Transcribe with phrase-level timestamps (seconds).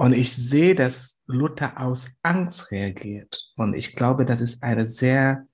[0.00, 3.52] Und ich sehe, dass Luther aus Angst reagiert.
[3.56, 5.46] Und ich glaube, das ist ein sehr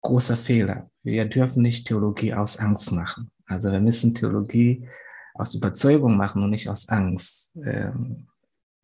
[0.00, 0.90] großer Fehler.
[1.02, 3.30] Wir dürfen nicht Theologie aus Angst machen.
[3.44, 4.88] Also wir müssen Theologie
[5.34, 7.58] aus Überzeugung machen und nicht aus Angst.
[7.62, 8.26] Ähm,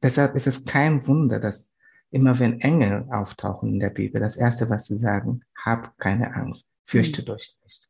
[0.03, 1.71] deshalb ist es kein Wunder, dass
[2.11, 6.71] immer wenn Engel auftauchen in der Bibel, das Erste, was sie sagen, hab keine Angst,
[6.85, 7.37] fürchte mhm.
[7.37, 7.89] dich nicht.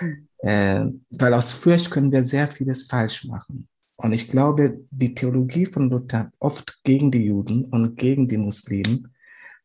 [0.00, 0.28] Mhm.
[0.38, 3.68] Äh, weil aus Furcht können wir sehr vieles falsch machen.
[4.00, 9.12] Und ich glaube, die Theologie von Luther oft gegen die Juden und gegen die Muslimen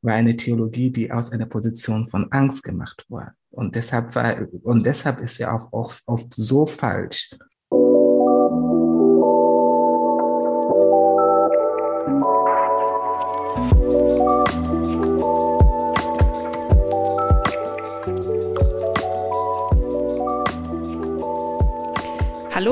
[0.01, 3.31] war eine Theologie, die aus einer Position von Angst gemacht wurde.
[3.51, 7.35] Und deshalb war, und deshalb ist sie auch oft so falsch.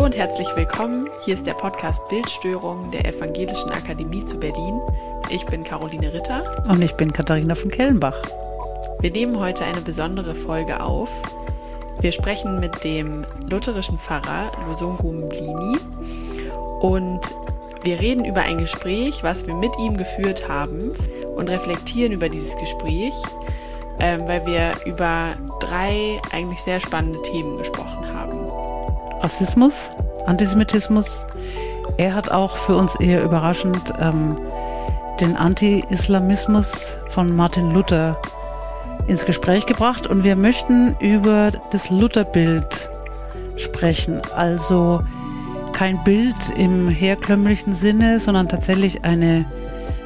[0.01, 1.07] Hallo und herzlich willkommen.
[1.25, 4.81] Hier ist der Podcast Bildstörung der Evangelischen Akademie zu Berlin.
[5.29, 6.41] Ich bin Caroline Ritter.
[6.67, 8.19] Und ich bin Katharina von Kellenbach.
[8.99, 11.11] Wir nehmen heute eine besondere Folge auf.
[11.99, 15.77] Wir sprechen mit dem lutherischen Pfarrer Lusungu Mblini
[16.79, 17.21] und
[17.83, 20.95] wir reden über ein Gespräch, was wir mit ihm geführt haben
[21.35, 23.13] und reflektieren über dieses Gespräch,
[23.99, 28.20] äh, weil wir über drei eigentlich sehr spannende Themen gesprochen haben.
[29.21, 29.91] Rassismus,
[30.25, 31.25] Antisemitismus.
[31.97, 34.35] Er hat auch für uns eher überraschend ähm,
[35.19, 38.19] den Anti-Islamismus von Martin Luther
[39.07, 42.89] ins Gespräch gebracht und wir möchten über das Lutherbild
[43.57, 44.21] sprechen.
[44.35, 45.01] Also
[45.73, 49.45] kein Bild im herkömmlichen Sinne, sondern tatsächlich eine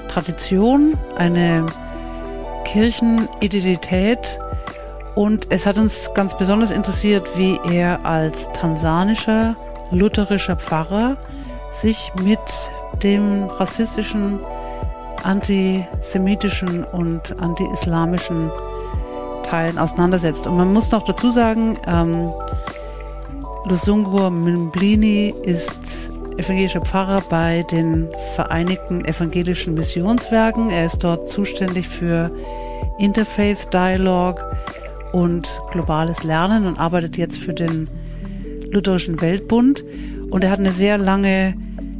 [0.10, 1.66] Tradition, eine
[2.66, 4.40] Kirchenidentität,
[5.16, 9.56] und es hat uns ganz besonders interessiert, wie er als tansanischer
[9.92, 11.18] lutherischer Pfarrer
[11.72, 12.40] sich mit
[13.02, 14.40] dem rassistischen,
[15.24, 18.52] antisemitischen und anti-islamischen
[19.44, 20.48] Teilen auseinandersetzt.
[20.48, 22.32] Und man muss noch dazu sagen, ähm,
[23.66, 30.70] Lusungur Mblini ist evangelischer Pfarrer bei den Vereinigten Evangelischen Missionswerken.
[30.70, 32.30] Er ist dort zuständig für
[32.98, 34.42] Interfaith Dialogue
[35.16, 37.88] und globales Lernen und arbeitet jetzt für den
[38.70, 39.86] Lutherischen Weltbund.
[40.30, 41.56] Und er hat eine sehr lange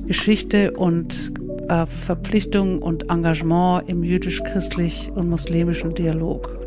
[0.06, 1.32] Geschichte und
[1.70, 6.60] äh, Verpflichtung und Engagement im jüdisch-christlich und muslimischen Dialog.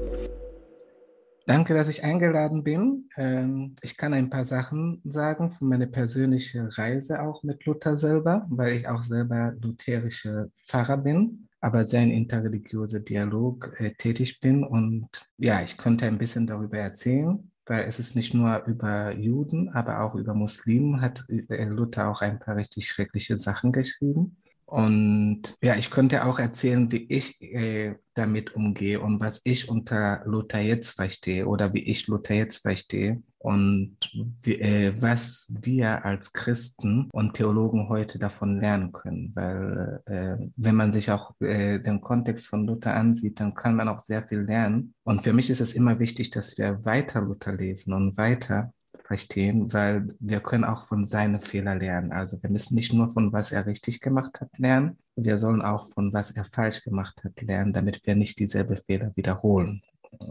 [1.45, 3.11] Danke, dass ich eingeladen bin.
[3.19, 8.47] Ähm, ich kann ein paar Sachen sagen von meiner persönlichen Reise auch mit Luther selber,
[8.49, 14.65] weil ich auch selber lutherische Pfarrer bin aber sehr in interreligiöser Dialog äh, tätig bin.
[14.65, 15.09] Und
[15.39, 20.01] ja, ich könnte ein bisschen darüber erzählen, weil es ist nicht nur über Juden, aber
[20.01, 24.37] auch über Muslimen hat äh, Luther auch ein paar richtig schreckliche Sachen geschrieben.
[24.67, 30.23] Und ja, ich könnte auch erzählen, wie ich äh, damit umgehe und was ich unter
[30.27, 33.97] Luther jetzt verstehe oder wie ich Luther jetzt verstehe und
[34.45, 39.33] äh, was wir als Christen und Theologen heute davon lernen können.
[39.35, 43.89] Weil äh, wenn man sich auch äh, den Kontext von Luther ansieht, dann kann man
[43.89, 44.95] auch sehr viel lernen.
[45.05, 48.73] Und für mich ist es immer wichtig, dass wir weiter Luther lesen und weiter
[49.05, 52.13] verstehen, weil wir können auch von seinen Fehlern lernen.
[52.13, 55.89] Also wir müssen nicht nur von was er richtig gemacht hat lernen, wir sollen auch
[55.89, 59.83] von was er falsch gemacht hat lernen, damit wir nicht dieselbe Fehler wiederholen.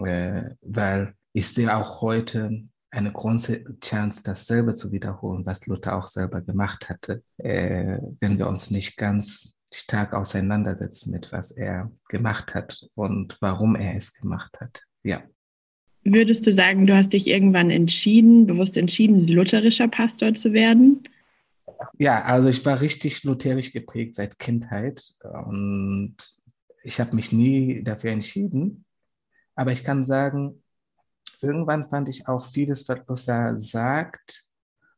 [0.05, 2.63] Äh, weil ich sehe auch heute
[2.97, 8.47] eine große Chance, dasselbe zu wiederholen, was Luther auch selber gemacht hatte, äh, wenn wir
[8.47, 14.59] uns nicht ganz stark auseinandersetzen mit, was er gemacht hat und warum er es gemacht
[14.59, 14.83] hat.
[15.03, 15.23] Ja.
[16.03, 21.03] Würdest du sagen, du hast dich irgendwann entschieden, bewusst entschieden, lutherischer Pastor zu werden?
[21.99, 25.03] Ja, also ich war richtig lutherisch geprägt seit Kindheit
[25.45, 26.15] und
[26.83, 28.85] ich habe mich nie dafür entschieden.
[29.55, 30.63] Aber ich kann sagen,
[31.41, 34.43] irgendwann fand ich auch vieles, was Luther sagt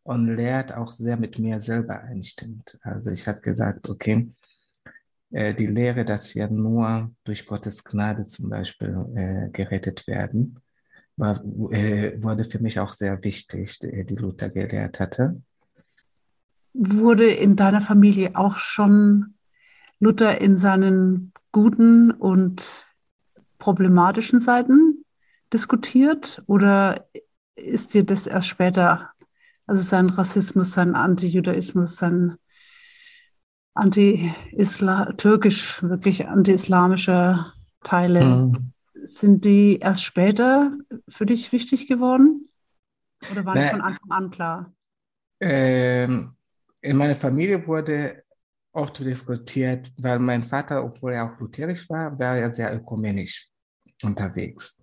[0.03, 2.79] und lehrt, auch sehr mit mir selber einstimmt.
[2.83, 4.31] Also ich habe gesagt, okay,
[5.31, 10.59] äh, die Lehre, dass wir nur durch Gottes Gnade zum Beispiel äh, gerettet werden,
[11.17, 15.41] war, äh, wurde für mich auch sehr wichtig, die Luther gelehrt hatte.
[16.73, 19.35] Wurde in deiner Familie auch schon
[19.99, 22.85] Luther in seinen guten und
[23.57, 24.88] problematischen Seiten
[25.53, 27.07] diskutiert oder
[27.55, 29.11] ist dir das erst später,
[29.67, 32.37] also sein Rassismus, sein Antijudaismus, sein
[33.73, 37.53] anti-türkisch, wirklich anti-islamische
[37.83, 38.73] Teile, mhm
[39.03, 42.49] sind die erst später für dich wichtig geworden?
[43.31, 44.73] Oder waren die von Anfang an klar?
[45.39, 46.35] Ähm,
[46.81, 48.23] in meiner Familie wurde
[48.71, 53.49] oft diskutiert, weil mein Vater, obwohl er auch lutherisch war, war er sehr ökumenisch
[54.03, 54.81] unterwegs.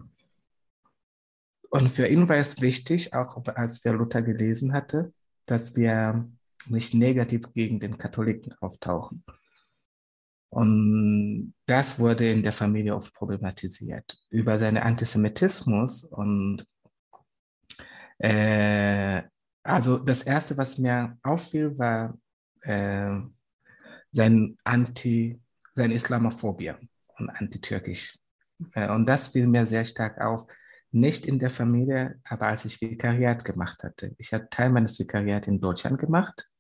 [1.77, 5.13] Und für ihn war es wichtig, auch als wir Luther gelesen hatte,
[5.45, 6.27] dass wir
[6.69, 9.25] nicht negativ gegen den Katholiken auftauchen.
[10.49, 14.17] Und das wurde in der Familie oft problematisiert.
[14.31, 16.67] Über seinen Antisemitismus und
[18.19, 19.23] äh,
[19.63, 22.17] also das Erste, was mir auffiel, war
[22.63, 23.21] äh,
[24.13, 25.39] sein Anti,
[25.75, 26.73] seine Islamophobie
[27.19, 28.19] und antitürkisch.
[28.73, 30.47] Äh, und das fiel mir sehr stark auf,
[30.93, 34.15] nicht in der Familie, aber als ich Vikariat gemacht hatte.
[34.19, 36.51] Ich habe Teil meines Vikariats in Deutschland gemacht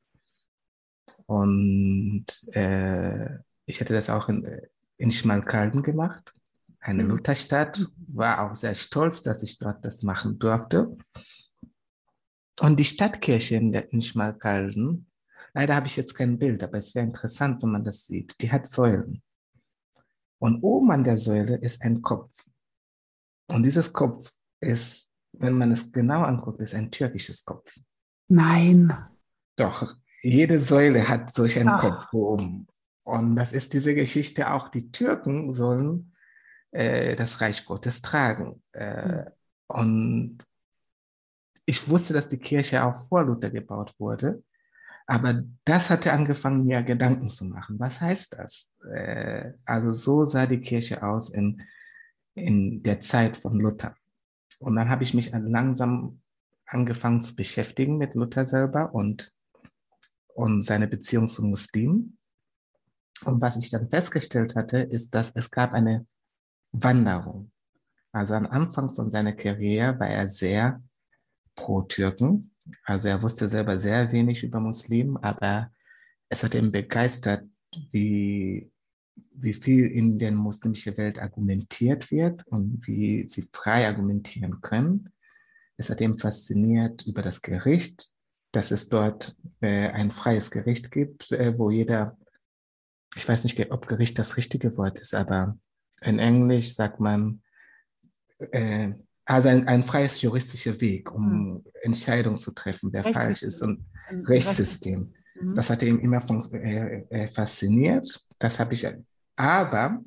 [1.27, 4.61] und äh, ich hätte das auch in,
[4.97, 6.35] in Schmalkalden gemacht,
[6.81, 7.11] eine mhm.
[7.11, 10.97] Lutherstadt, war auch sehr stolz, dass ich dort das machen durfte.
[12.61, 15.11] Und die Stadtkirche in, der, in Schmalkalden,
[15.53, 18.51] leider habe ich jetzt kein Bild, aber es wäre interessant, wenn man das sieht, die
[18.51, 19.23] hat Säulen.
[20.39, 22.47] Und oben an der Säule ist ein Kopf.
[23.49, 27.79] Und dieses Kopf ist, wenn man es genau anguckt, ist ein türkisches Kopf.
[28.29, 28.93] Nein.
[29.57, 31.81] Doch, jede Säule hat solch einen Ach.
[31.81, 32.67] Kopf oben.
[33.05, 36.13] Und das ist diese Geschichte, auch die Türken sollen
[36.73, 38.63] äh, das Reich Gottes tragen.
[38.73, 39.31] Äh, mhm.
[39.69, 40.39] Und
[41.65, 44.43] ich wusste, dass die Kirche auch vor Luther gebaut wurde,
[45.07, 47.79] aber das hatte angefangen, mir Gedanken zu machen.
[47.79, 48.73] Was heißt das?
[48.93, 51.63] Äh, also so sah die Kirche aus in,
[52.37, 53.97] in der Zeit von Luther.
[54.61, 56.21] Und dann habe ich mich langsam
[56.67, 59.35] angefangen zu beschäftigen mit Luther selber und,
[60.35, 62.19] und seine Beziehung zu Muslimen.
[63.25, 66.07] Und was ich dann festgestellt hatte, ist, dass es gab eine
[66.73, 67.51] Wanderung.
[68.13, 70.83] Also am Anfang von seiner Karriere war er sehr
[71.55, 72.55] pro-Türken.
[72.85, 75.71] Also er wusste selber sehr wenig über Muslimen, aber
[76.29, 77.45] es hat ihn begeistert,
[77.93, 78.71] wie,
[79.33, 85.11] wie viel in der muslimischen Welt argumentiert wird und wie sie frei argumentieren können.
[85.77, 88.09] Es hat ihn fasziniert über das Gericht,
[88.53, 92.17] dass es dort äh, ein freies Gericht gibt, äh, wo jeder
[93.17, 95.59] ich weiß nicht, ob Gericht das richtige Wort ist, aber
[96.03, 97.43] in Englisch sagt man,
[98.53, 98.93] äh,
[99.25, 101.65] also ein, ein freies juristischer Weg, um mhm.
[101.83, 105.15] Entscheidungen zu treffen, wer falsch ist und Rechtssystem.
[105.41, 105.55] Mhm.
[105.55, 106.23] Das hat ihn immer
[106.53, 108.27] äh, äh, fasziniert.
[108.39, 108.87] Das habe ich,
[109.37, 110.03] aber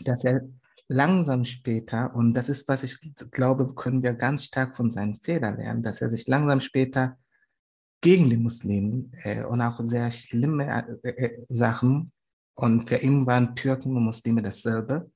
[0.00, 0.42] dass er
[0.88, 2.98] langsam später, und das ist, was ich
[3.30, 7.18] glaube, können wir ganz stark von seinen Fehlern lernen, dass er sich langsam später
[8.00, 12.12] gegen die Muslimen äh, und auch sehr schlimme äh, äh, Sachen.
[12.54, 15.10] Und für ihn waren Türken und Muslime dasselbe,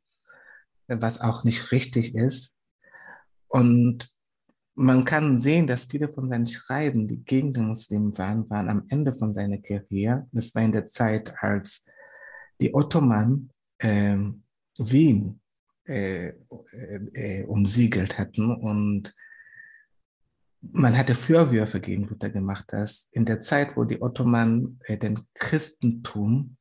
[0.89, 2.55] was auch nicht richtig ist.
[3.49, 4.09] Und
[4.81, 8.87] man kann sehen, dass viele von seinen Schreiben, die gegen die Muslimen waren, waren am
[8.89, 10.27] Ende von seiner Karriere.
[10.33, 11.85] Das war in der Zeit, als
[12.61, 14.17] die Ottomanen äh,
[14.79, 15.41] Wien
[15.85, 16.33] äh,
[17.13, 19.15] äh, umsiegelt hatten und
[20.63, 25.27] man hatte Vorwürfe gegen Luther gemacht, dass in der Zeit, wo die Ottomanen äh, den
[25.35, 26.57] Christentum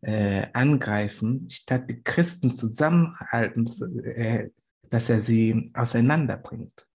[0.00, 3.68] äh, angreifen, statt die Christen zusammenhalten,
[4.04, 4.50] äh,
[4.90, 6.87] dass er sie auseinanderbringt.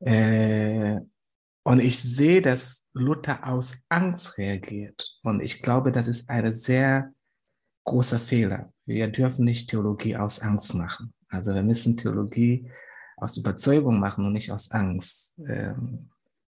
[0.00, 1.00] Äh,
[1.64, 5.18] und ich sehe, dass Luther aus Angst reagiert.
[5.22, 7.12] Und ich glaube, das ist ein sehr
[7.84, 8.72] großer Fehler.
[8.86, 11.12] Wir dürfen nicht Theologie aus Angst machen.
[11.28, 12.70] Also wir müssen Theologie
[13.16, 15.38] aus Überzeugung machen und nicht aus Angst.
[15.46, 16.08] Ähm,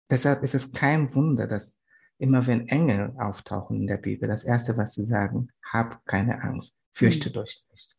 [0.10, 1.78] deshalb ist es kein Wunder, dass
[2.18, 6.78] immer wenn Engel auftauchen in der Bibel, das Erste, was sie sagen, hab keine Angst,
[6.92, 7.38] fürchte mhm.
[7.38, 7.98] euch nicht.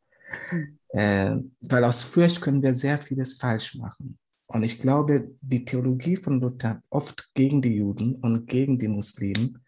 [0.53, 0.79] Mhm.
[0.91, 4.19] Äh, weil aus Furcht können wir sehr vieles falsch machen.
[4.51, 9.65] Und ich glaube, die Theologie von Luther oft gegen die Juden und gegen die Muslimen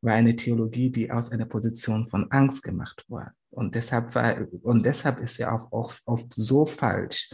[0.00, 3.32] war eine Theologie, die aus einer Position von Angst gemacht war.
[3.50, 7.30] Und deshalb war, und deshalb ist sie auch oft, oft so falsch.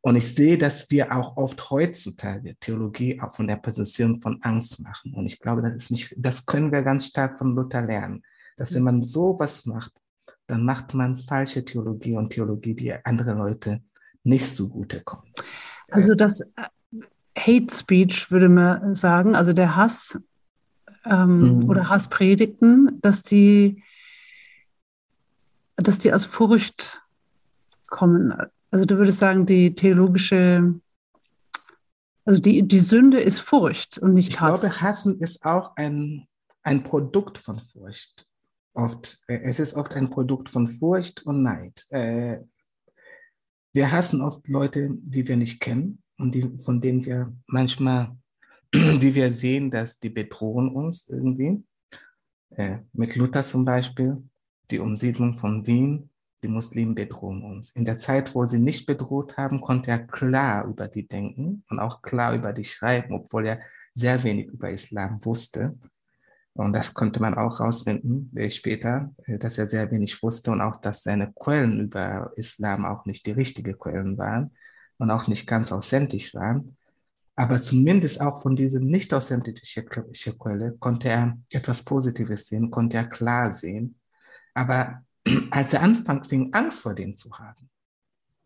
[0.00, 4.82] Und ich sehe, dass wir auch oft heutzutage Theologie auch von der Position von Angst
[4.82, 5.12] machen.
[5.12, 8.22] Und ich glaube, das ist nicht, das können wir ganz stark von Luther lernen,
[8.56, 9.92] dass wenn man sowas macht,
[10.46, 13.82] dann macht man falsche Theologie und Theologie, die andere Leute
[14.24, 15.44] nicht zugute kommt.
[15.90, 16.46] Also das äh,
[17.36, 20.18] Hate Speech würde man sagen, also der Hass
[21.04, 21.70] ähm, mhm.
[21.70, 23.82] oder Hasspredigten, dass die,
[25.76, 27.00] dass die aus Furcht
[27.86, 28.34] kommen.
[28.70, 30.74] Also du würdest sagen, die theologische,
[32.24, 34.62] also die, die Sünde ist Furcht und nicht ich Hass.
[34.62, 36.26] Ich glaube, Hassen ist auch ein,
[36.62, 38.26] ein Produkt von Furcht.
[38.74, 41.86] Oft, äh, es ist oft ein Produkt von Furcht und Neid.
[41.90, 42.40] Äh,
[43.78, 48.16] wir hassen oft Leute, die wir nicht kennen und die, von denen wir manchmal,
[48.74, 51.62] die wir sehen, dass die bedrohen uns irgendwie.
[52.50, 54.20] Äh, mit Luther zum Beispiel,
[54.72, 56.10] die Umsiedlung von Wien,
[56.42, 57.70] die Muslimen bedrohen uns.
[57.70, 61.78] In der Zeit, wo sie nicht bedroht haben, konnte er klar über die denken und
[61.78, 63.60] auch klar über die schreiben, obwohl er
[63.94, 65.78] sehr wenig über Islam wusste.
[66.58, 70.60] Und das konnte man auch rausfinden äh, später, äh, dass er sehr wenig wusste und
[70.60, 74.50] auch, dass seine Quellen über Islam auch nicht die richtigen Quellen waren
[74.98, 76.76] und auch nicht ganz authentisch waren.
[77.36, 83.06] Aber zumindest auch von dieser nicht authentischen Quelle konnte er etwas Positives sehen, konnte er
[83.06, 83.94] klar sehen.
[84.52, 85.04] Aber
[85.52, 87.70] als er anfing, fing Angst vor dem zu haben,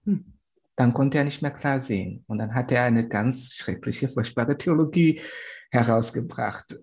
[0.05, 0.35] hm.
[0.77, 2.25] dann konnte er nicht mehr klar sehen.
[2.27, 5.23] Und dann hat er eine ganz schreckliche, furchtbare Theologie
[5.71, 6.79] herausgebracht.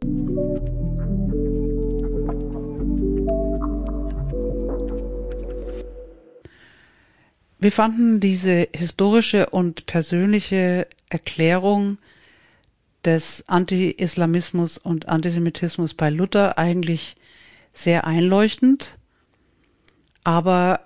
[7.62, 11.98] Wir fanden diese historische und persönliche Erklärung
[13.04, 17.18] des Anti-Islamismus und Antisemitismus bei Luther eigentlich
[17.74, 18.98] sehr einleuchtend.
[20.24, 20.80] Aber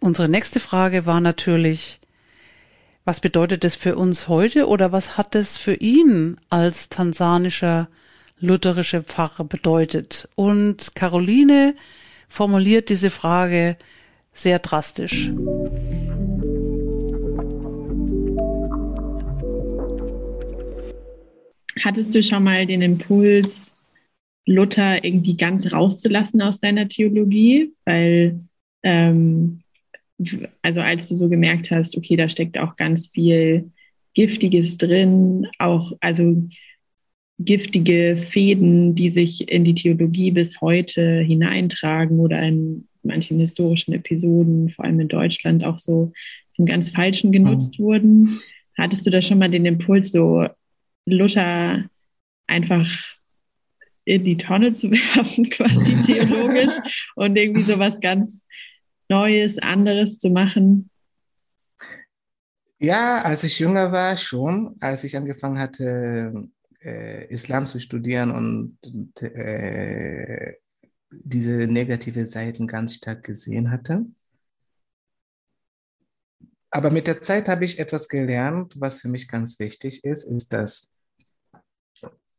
[0.00, 2.00] unsere nächste Frage war natürlich,
[3.04, 7.88] was bedeutet das für uns heute oder was hat es für ihn als tansanischer
[8.38, 10.26] lutherischer Pfarrer bedeutet?
[10.36, 11.76] Und Caroline
[12.30, 13.76] formuliert diese Frage
[14.32, 15.30] sehr drastisch.
[21.82, 23.74] Hattest du schon mal den Impuls,
[24.46, 27.72] Luther irgendwie ganz rauszulassen aus deiner Theologie?
[27.84, 28.38] Weil,
[28.82, 29.60] ähm,
[30.62, 33.70] also als du so gemerkt hast, okay, da steckt auch ganz viel
[34.14, 36.46] Giftiges drin, auch, also
[37.38, 44.70] giftige Fäden, die sich in die Theologie bis heute hineintragen oder in manchen historischen Episoden,
[44.70, 46.12] vor allem in Deutschland, auch so
[46.52, 47.84] zum ganz Falschen genutzt mhm.
[47.84, 48.40] wurden.
[48.78, 50.46] Hattest du da schon mal den Impuls, so
[51.06, 51.88] Luther
[52.46, 52.86] einfach
[54.04, 58.46] in die Tonne zu werfen, quasi theologisch, und irgendwie so was ganz
[59.08, 60.90] Neues, anderes zu machen?
[62.78, 64.76] Ja, als ich jünger war, schon.
[64.80, 66.48] Als ich angefangen hatte,
[66.82, 70.54] äh, Islam zu studieren und äh,
[71.10, 74.06] diese negative Seiten ganz stark gesehen hatte.
[76.70, 80.52] Aber mit der Zeit habe ich etwas gelernt, was für mich ganz wichtig ist, ist,
[80.52, 80.93] dass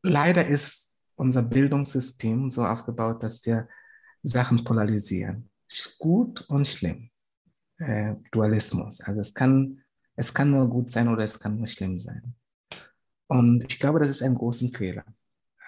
[0.05, 3.67] leider ist unser Bildungssystem so aufgebaut, dass wir
[4.23, 5.49] Sachen polarisieren.
[5.99, 7.09] Gut und schlimm.
[7.77, 9.01] Äh, Dualismus.
[9.01, 9.81] Also es kann,
[10.15, 12.35] es kann nur gut sein oder es kann nur schlimm sein.
[13.27, 15.03] Und ich glaube, das ist ein großer Fehler.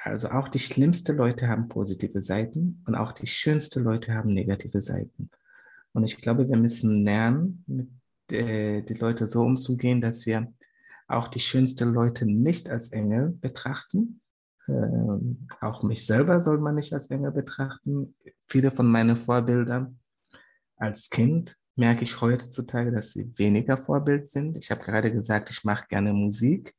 [0.04, 4.80] Also auch die schlimmsten Leute haben positive Seiten und auch die schönsten Leute haben negative
[4.80, 5.30] Seiten.
[5.92, 7.90] Und ich glaube, wir müssen lernen, mit
[8.32, 10.54] äh, die Leute so umzugehen, dass wir
[11.08, 14.22] auch die schönsten Leute nicht als Engel betrachten.
[14.68, 18.16] Ähm, auch mich selber soll man nicht als Engel betrachten.
[18.46, 20.00] Viele von meinen Vorbildern
[20.76, 24.58] als Kind merke ich heutzutage, dass sie weniger Vorbild sind.
[24.58, 26.74] Ich habe gerade gesagt, ich mache gerne Musik.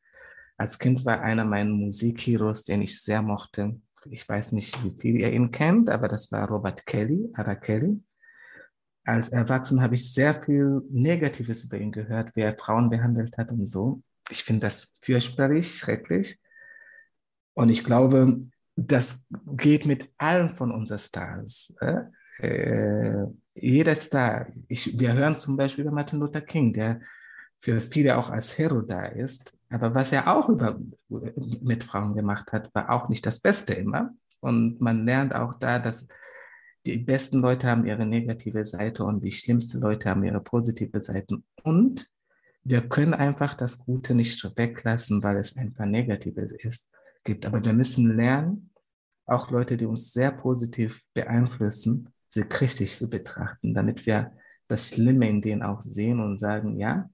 [0.57, 3.81] Als Kind war einer meiner Musikheroes, den ich sehr mochte.
[4.11, 8.03] Ich weiß nicht, wie viel ihr ihn kennt, aber das war Robert Kelly, Ara Kelly.
[9.05, 13.51] Als Erwachsener habe ich sehr viel Negatives über ihn gehört, wie er Frauen behandelt hat
[13.51, 14.03] und so.
[14.31, 16.39] Ich finde das fürchterlich, schrecklich.
[17.59, 18.41] Und ich glaube,
[18.77, 21.75] das geht mit allen von unseren Stars.
[21.81, 22.03] Äh?
[22.41, 24.47] Äh, jeder Star.
[24.69, 27.01] Ich, wir hören zum Beispiel über Martin Luther King, der
[27.59, 29.59] für viele auch als Hero da ist.
[29.71, 34.15] Aber was er auch über, mit Frauen gemacht hat, war auch nicht das Beste immer.
[34.39, 36.07] Und man lernt auch da, dass
[36.87, 41.39] die besten Leute haben ihre negative Seite und die schlimmsten Leute haben ihre positive Seite.
[41.65, 42.07] Und
[42.63, 46.89] wir können einfach das Gute nicht weglassen, weil es einfach Negatives ist,
[47.25, 47.47] gibt.
[47.47, 48.71] Aber wir müssen lernen,
[49.27, 54.33] auch Leute, die uns sehr positiv beeinflussen, sie kritisch zu betrachten, damit wir
[54.69, 57.09] das Schlimme in denen auch sehen und sagen, ja,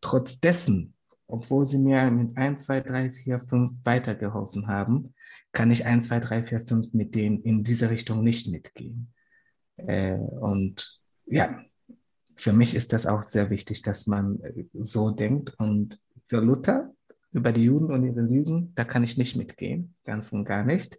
[0.00, 0.94] Trotz dessen,
[1.26, 5.14] obwohl sie mir mit 1, 2, 3, 4, 5 weitergeholfen haben,
[5.52, 9.12] kann ich 1, 2, 3, 4, 5 mit denen in diese Richtung nicht mitgehen.
[9.76, 11.62] Äh, und ja,
[12.36, 15.54] für mich ist das auch sehr wichtig, dass man äh, so denkt.
[15.58, 16.94] Und für Luther
[17.32, 20.98] über die Juden und ihre Lügen, da kann ich nicht mitgehen, ganz und gar nicht.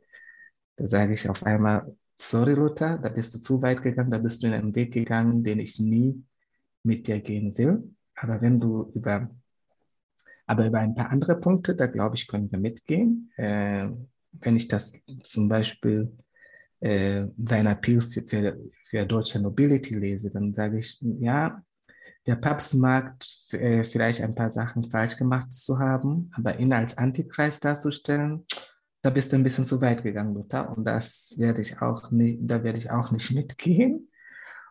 [0.77, 4.41] Da sage ich auf einmal, sorry Luther, da bist du zu weit gegangen, da bist
[4.41, 6.23] du in einen Weg gegangen, den ich nie
[6.83, 7.95] mit dir gehen will.
[8.15, 9.29] Aber wenn du über,
[10.45, 13.31] aber über ein paar andere Punkte, da glaube ich, können wir mitgehen.
[13.35, 13.89] Äh,
[14.33, 16.11] wenn ich das zum Beispiel
[16.79, 21.61] äh, dein Appeal für, für, für deutsche Nobility lese, dann sage ich, ja,
[22.27, 23.15] der Papst mag
[23.51, 28.45] äh, vielleicht ein paar Sachen falsch gemacht zu haben, aber ihn als Antichrist darzustellen,
[29.01, 30.75] da bist du ein bisschen zu weit gegangen, Luther.
[30.75, 34.09] Und das werde ich auch nicht, da werde ich auch nicht mitgehen.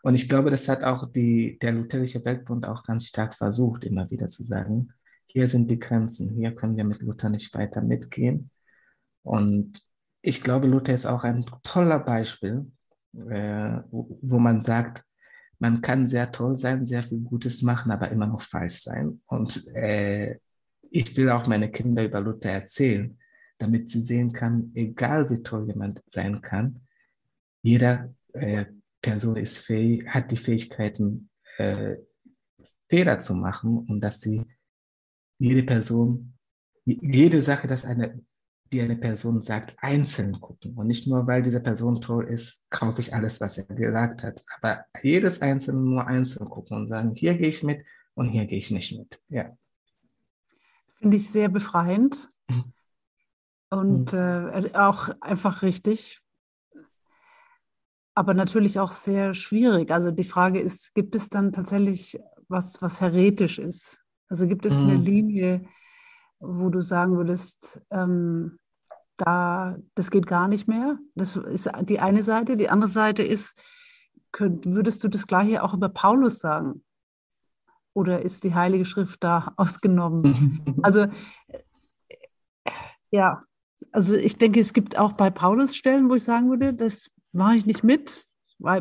[0.02, 4.11] Und ich glaube, das hat auch die, der Lutherische Weltbund auch ganz stark versucht, immer
[4.11, 4.92] wieder zu sagen,
[5.26, 8.50] hier sind die Grenzen, hier können wir mit Luther nicht weiter mitgehen.
[9.23, 9.85] Und
[10.23, 12.71] ich glaube, Luther ist auch ein toller Beispiel,
[13.12, 15.04] äh, wo man sagt,
[15.61, 19.21] man kann sehr toll sein, sehr viel Gutes machen, aber immer noch falsch sein.
[19.26, 20.38] Und äh,
[20.90, 23.19] ich will auch meine Kinder über Luther erzählen,
[23.59, 26.81] damit sie sehen kann, egal wie toll jemand sein kann,
[27.62, 28.64] jeder äh,
[29.02, 31.97] Person ist fähig, hat die Fähigkeiten, äh,
[32.88, 34.43] Fehler zu machen und dass sie
[35.38, 36.35] jede Person,
[36.85, 38.21] jede Sache, dass eine,
[38.73, 40.75] die eine Person sagt, einzeln gucken.
[40.77, 44.45] Und nicht nur, weil diese Person toll ist, kaufe ich alles, was er gesagt hat.
[44.61, 47.85] Aber jedes Einzelne nur einzeln gucken und sagen, hier gehe ich mit
[48.15, 49.23] und hier gehe ich nicht mit.
[49.29, 49.57] Ja.
[50.99, 52.29] Finde ich sehr befreiend.
[52.49, 52.73] Mhm.
[53.71, 56.21] Und äh, auch einfach richtig,
[58.15, 59.91] aber natürlich auch sehr schwierig.
[59.91, 64.00] Also die Frage ist, gibt es dann tatsächlich was, was heretisch ist?
[64.29, 65.05] Also gibt es eine mhm.
[65.05, 65.65] Linie,
[66.41, 68.59] wo du sagen würdest, ähm,
[69.17, 70.99] da, das geht gar nicht mehr?
[71.15, 72.57] Das ist die eine Seite.
[72.57, 73.57] Die andere Seite ist,
[74.33, 76.83] könnt, würdest du das gleiche auch über Paulus sagen?
[77.93, 80.79] Oder ist die Heilige Schrift da ausgenommen?
[80.83, 81.07] also
[83.11, 83.43] ja,
[83.93, 87.57] also ich denke, es gibt auch bei Paulus Stellen, wo ich sagen würde, das mache
[87.57, 88.27] ich nicht mit.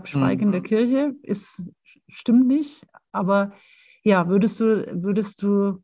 [0.03, 0.65] Schweigen in der mhm.
[0.65, 1.63] Kirche ist,
[2.07, 2.85] stimmt nicht.
[3.11, 3.53] Aber
[4.03, 5.81] ja, würdest du, würdest du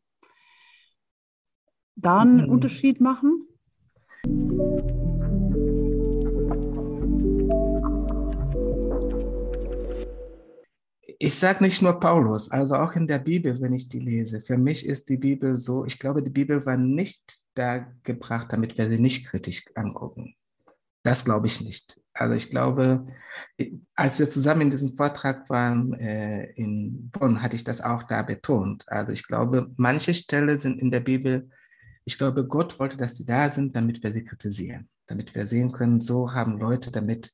[1.96, 2.50] da einen mhm.
[2.50, 3.48] Unterschied machen?
[11.18, 14.42] Ich sage nicht nur Paulus, also auch in der Bibel, wenn ich die lese.
[14.42, 18.76] Für mich ist die Bibel so, ich glaube, die Bibel war nicht da gebracht, damit
[18.76, 20.34] wir sie nicht kritisch angucken.
[21.02, 22.00] Das glaube ich nicht.
[22.12, 23.06] Also ich glaube,
[23.94, 28.22] als wir zusammen in diesem Vortrag waren äh, in Bonn, hatte ich das auch da
[28.22, 28.84] betont.
[28.88, 31.48] Also ich glaube, manche Stellen sind in der Bibel,
[32.06, 35.72] ich glaube, Gott wollte, dass sie da sind, damit wir sie kritisieren, damit wir sehen
[35.72, 37.32] können, so haben Leute damit,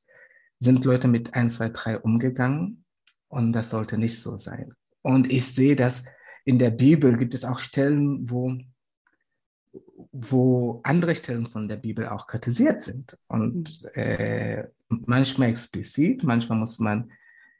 [0.59, 2.83] sind Leute mit 1, 2, 3 umgegangen
[3.27, 4.73] und das sollte nicht so sein.
[5.03, 6.03] Und ich sehe, dass
[6.43, 8.57] in der Bibel gibt es auch Stellen, wo
[10.11, 13.17] wo andere Stellen von der Bibel auch kritisiert sind.
[13.27, 17.11] Und äh, manchmal explizit, manchmal muss man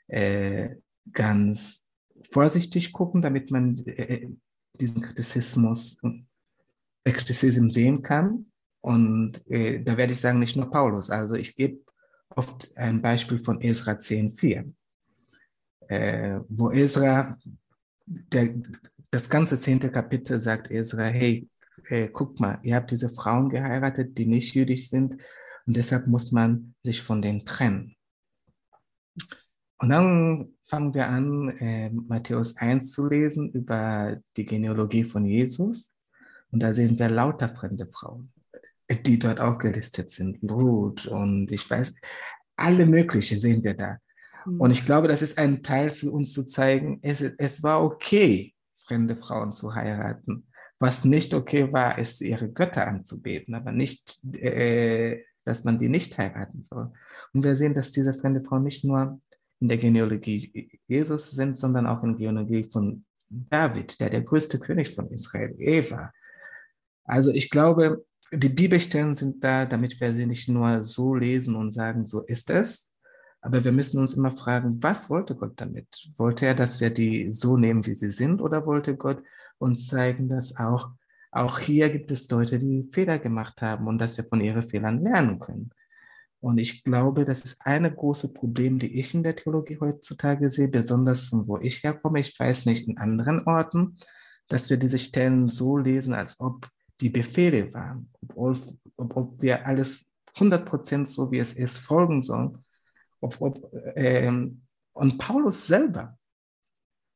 [0.08, 0.76] äh,
[1.12, 1.88] ganz
[2.32, 4.30] vorsichtig gucken, damit man äh,
[4.80, 6.00] diesen Kritisismus,
[7.12, 8.46] Kritisismus sehen kann.
[8.82, 11.10] Und äh, da werde ich sagen, nicht nur Paulus.
[11.10, 11.80] Also ich gebe
[12.30, 14.74] oft ein Beispiel von Esra 10,4,
[15.88, 17.38] äh, wo Esra,
[18.06, 18.56] der,
[19.12, 21.48] das ganze zehnte Kapitel sagt Esra, hey,
[21.88, 25.14] äh, guck mal, ihr habt diese Frauen geheiratet, die nicht jüdisch sind
[25.66, 27.96] und deshalb muss man sich von denen trennen.
[29.80, 35.93] Und dann fangen wir an, äh, Matthäus 1 zu lesen über die Genealogie von Jesus.
[36.54, 38.32] Und da sehen wir lauter fremde Frauen,
[39.06, 40.40] die dort aufgelistet sind.
[40.42, 41.96] Blut und ich weiß,
[42.56, 43.98] alle mögliche sehen wir da.
[44.46, 44.62] Mhm.
[44.62, 48.54] Und ich glaube, das ist ein Teil zu uns zu zeigen, es, es war okay,
[48.86, 50.46] fremde Frauen zu heiraten.
[50.80, 56.18] Was nicht okay war, ist, ihre Götter anzubeten, aber nicht, äh, dass man die nicht
[56.20, 56.92] heiraten soll.
[57.34, 59.20] Und wir sehen, dass diese fremde Frauen nicht nur
[59.60, 64.60] in der Genealogie Jesus sind, sondern auch in der Genealogie von David, der der größte
[64.60, 66.12] König von Israel, Eva.
[67.06, 71.72] Also ich glaube, die Bibelstellen sind da, damit wir sie nicht nur so lesen und
[71.72, 72.94] sagen, so ist es,
[73.42, 76.10] aber wir müssen uns immer fragen, was wollte Gott damit?
[76.18, 79.22] Wollte er, dass wir die so nehmen, wie sie sind, oder wollte Gott
[79.58, 80.92] uns zeigen, dass auch,
[81.32, 85.04] auch hier gibt es Leute, die Fehler gemacht haben und dass wir von ihren Fehlern
[85.04, 85.72] lernen können.
[86.40, 90.68] Und ich glaube, das ist eine große Problem, die ich in der Theologie heutzutage sehe,
[90.68, 92.20] besonders von wo ich herkomme.
[92.22, 93.98] Ich weiß nicht in anderen Orten,
[94.48, 96.70] dass wir diese Stellen so lesen, als ob
[97.02, 98.58] die Befehle waren, ob,
[98.98, 102.64] ob wir alles 100% so wie es ist folgen sollen.
[103.22, 104.62] Ob, ob, ähm,
[104.94, 106.18] und Paulus selber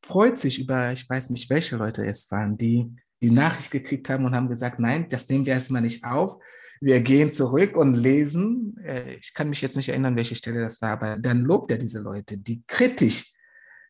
[0.04, 4.26] freut sich über, ich weiß nicht, welche Leute es waren, die die Nachricht gekriegt haben
[4.26, 6.38] und haben gesagt, nein, das nehmen wir erstmal nicht auf.
[6.80, 8.78] Wir gehen zurück und lesen.
[8.84, 11.78] Äh, ich kann mich jetzt nicht erinnern, welche Stelle das war, aber dann lobt er
[11.78, 13.34] diese Leute, die kritisch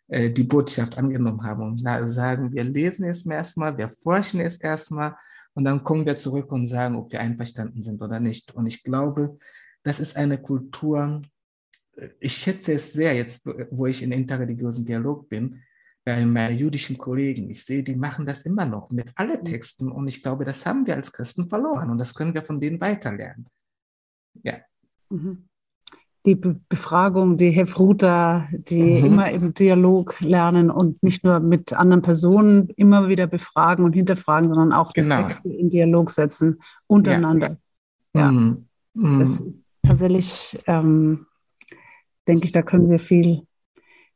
[0.08, 5.16] äh, die Botschaft angenommen haben und sagen, wir lesen es erstmal, wir forschen es erstmal
[5.58, 8.54] und dann kommen wir zurück und sagen, ob wir einverstanden sind oder nicht.
[8.54, 9.40] Und ich glaube,
[9.82, 11.24] das ist eine Kultur,
[12.20, 15.64] ich schätze es sehr jetzt, wo ich in interreligiösen Dialog bin,
[16.06, 17.50] bei meinen jüdischen Kollegen.
[17.50, 19.46] Ich sehe, die machen das immer noch mit allen mhm.
[19.46, 22.60] Texten und ich glaube, das haben wir als Christen verloren und das können wir von
[22.60, 23.48] denen weiterlernen.
[24.44, 24.60] Ja.
[25.10, 25.50] Mhm.
[26.28, 29.06] Die Be Befragung, die Hefruta, die mhm.
[29.06, 34.50] immer im Dialog lernen und nicht nur mit anderen Personen immer wieder befragen und hinterfragen,
[34.50, 35.16] sondern auch genau.
[35.16, 37.58] die Texte in Dialog setzen untereinander.
[38.14, 38.22] Ja.
[38.22, 38.32] ja.
[38.32, 38.68] Mhm.
[38.94, 39.20] mhm.
[39.20, 41.26] Das ist tatsächlich, ähm,
[42.28, 43.44] denke ich, da können wir viel,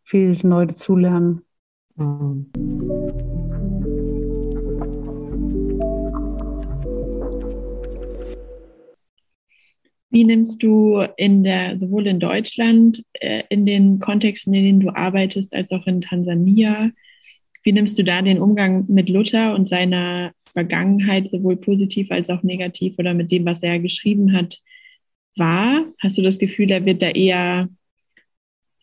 [0.04, 1.42] viel neu dazulernen.
[1.96, 2.52] Mhm.
[10.12, 14.90] Wie nimmst du in der, sowohl in Deutschland, äh, in den Kontexten, in denen du
[14.90, 16.92] arbeitest, als auch in Tansania,
[17.64, 22.44] wie nimmst du da den Umgang mit Luther und seiner Vergangenheit, sowohl positiv als auch
[22.44, 24.60] negativ oder mit dem, was er geschrieben hat,
[25.38, 25.86] wahr?
[26.00, 27.70] Hast du das Gefühl, er wird da eher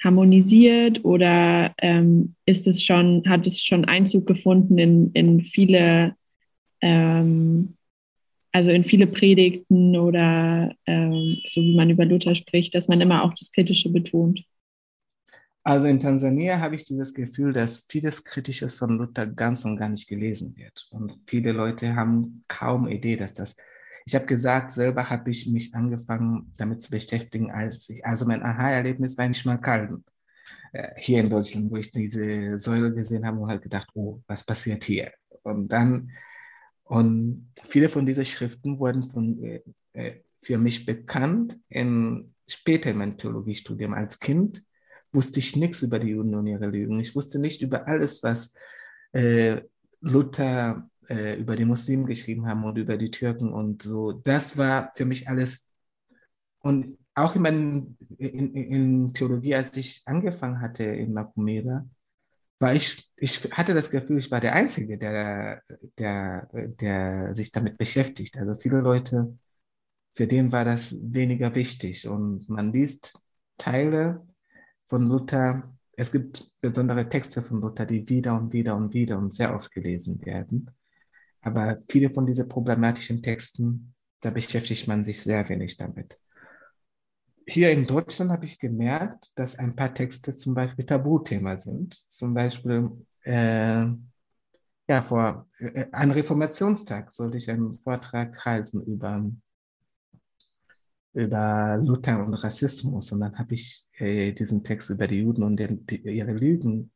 [0.03, 6.15] harmonisiert oder ähm, ist es schon, hat es schon Einzug gefunden in, in viele
[6.81, 7.75] ähm,
[8.53, 13.25] also in viele Predigten oder ähm, so wie man über Luther spricht, dass man immer
[13.25, 14.45] auch das Kritische betont.
[15.63, 19.91] Also in Tansania habe ich dieses Gefühl, dass vieles Kritisches von Luther ganz und gar
[19.91, 20.89] nicht gelesen wird.
[20.91, 23.55] Und viele Leute haben kaum Idee, dass das.
[24.07, 28.43] Ich habe gesagt, selber habe ich mich angefangen damit zu beschäftigen, als ich, also mein
[28.43, 30.03] Aha-Erlebnis war nicht mal Calvin.
[30.73, 34.45] Äh, hier in Deutschland, wo ich diese Säule gesehen habe und halt gedacht, oh, was
[34.45, 35.13] passiert hier?
[35.43, 36.11] Und dann
[36.89, 42.99] und viele von diesen Schriften wurden von, äh, äh für mich bekannt in später in
[42.99, 43.93] meinem Theologiestudium.
[43.93, 44.65] Als Kind
[45.13, 46.99] wusste ich nichts über die Juden und ihre Lügen.
[47.01, 48.55] Ich wusste nicht über alles, was
[49.13, 49.61] äh,
[50.01, 54.13] Luther äh, über die Muslimen geschrieben haben und über die Türken und so.
[54.13, 55.71] Das war für mich alles.
[56.61, 61.87] Und auch in, meinen, in, in Theologie, als ich angefangen hatte in Makumeda,
[62.59, 65.63] war ich, ich hatte das Gefühl, ich war der Einzige, der,
[65.99, 68.37] der, der sich damit beschäftigt.
[68.37, 69.39] Also viele Leute,
[70.13, 72.09] für den war das weniger wichtig.
[72.09, 73.25] Und man liest
[73.57, 74.27] Teile
[74.87, 75.73] von Luther.
[75.93, 79.71] Es gibt besondere Texte von Luther, die wieder und wieder und wieder und sehr oft
[79.71, 80.71] gelesen werden.
[81.41, 86.21] Aber viele von diesen problematischen Texten, da beschäftigt man sich sehr wenig damit
[87.49, 91.95] hier in Deutschland habe ich gemerkt, dass ein paar Texte zum Beispiel Tabuthema sind.
[91.95, 92.91] Zum Beispiel,
[93.23, 93.87] äh,
[94.89, 99.25] ja, vor äh, einem Reformationstag sollte ich einen Vortrag halten über,
[101.15, 103.13] über Luther und Rassismus.
[103.13, 106.91] Und dann habe ich äh, diesen Text über die Juden und den, die, ihre Lügen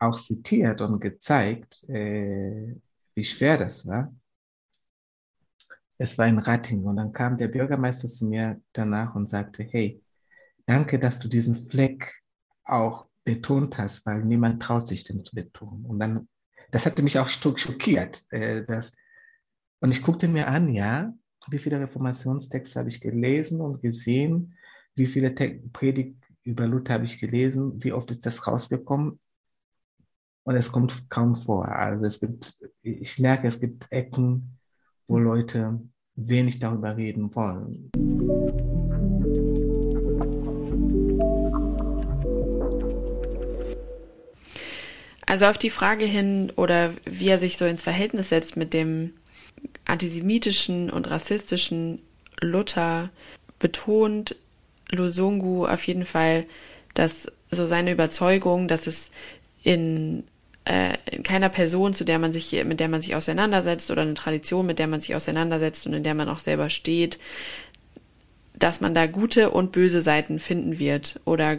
[0.00, 2.74] auch zitiert und gezeigt, äh,
[3.14, 4.12] wie schwer das war.
[5.98, 10.02] Es war in Ratting und dann kam der Bürgermeister zu mir danach und sagte, hey,
[10.66, 12.22] danke, dass du diesen Fleck
[12.64, 15.84] auch betont hast, weil niemand traut sich den zu betonen.
[15.86, 16.28] Und dann,
[16.70, 18.24] das hatte mich auch schockiert.
[18.30, 18.96] Äh, das,
[19.80, 21.12] und ich guckte mir an, ja,
[21.48, 24.56] wie viele Reformationstexte habe ich gelesen und gesehen,
[24.94, 29.18] wie viele Te Predigt über Luther habe ich gelesen, wie oft ist das rausgekommen?
[30.44, 31.68] Und es kommt kaum vor.
[31.68, 34.58] Also es gibt, ich merke, es gibt Ecken,
[35.06, 35.80] wo Leute
[36.16, 37.90] wenig darüber reden wollen.
[45.26, 49.14] Also auf die Frage hin oder wie er sich so ins Verhältnis setzt mit dem
[49.84, 52.00] antisemitischen und rassistischen
[52.40, 53.10] Luther,
[53.58, 54.36] betont
[54.90, 56.46] Lusungu auf jeden Fall,
[56.94, 59.10] dass so seine Überzeugung, dass es
[59.62, 60.24] in
[60.64, 64.14] äh, in keiner Person, zu der man sich, mit der man sich auseinandersetzt oder eine
[64.14, 67.18] Tradition, mit der man sich auseinandersetzt und in der man auch selber steht,
[68.54, 71.58] dass man da gute und böse Seiten finden wird oder